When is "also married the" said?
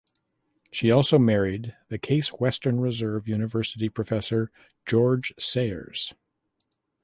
0.89-1.99